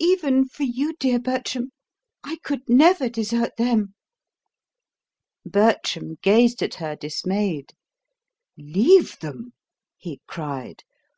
Even 0.00 0.46
for 0.46 0.62
you, 0.62 0.94
dear 0.94 1.18
Bertram, 1.18 1.70
I 2.22 2.36
could 2.42 2.62
never 2.70 3.10
desert 3.10 3.58
them." 3.58 3.94
Bertram 5.44 6.16
gazed 6.22 6.62
at 6.62 6.76
her 6.76 6.96
dismayed. 6.96 7.74
"Leave 8.56 9.18
them!" 9.20 9.52
he 9.98 10.22
cried. 10.26 10.84